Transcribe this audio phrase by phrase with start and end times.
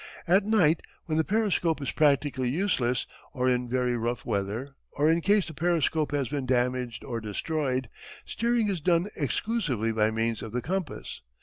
[0.27, 5.21] At night when the periscope is practically useless or in very rough weather, or in
[5.21, 7.87] case the periscope has been damaged or destroyed,
[8.25, 11.21] steering is done exclusively by means of the compass.